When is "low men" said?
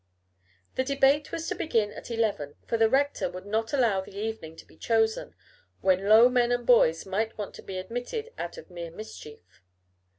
6.09-6.51